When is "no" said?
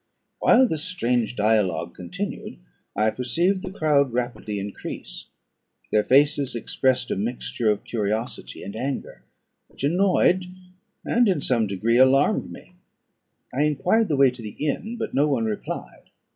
15.13-15.27